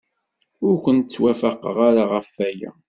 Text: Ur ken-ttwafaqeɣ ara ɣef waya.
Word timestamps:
Ur 0.67 0.75
ken-ttwafaqeɣ 0.83 1.77
ara 1.87 2.03
ɣef 2.13 2.29
waya. 2.37 2.71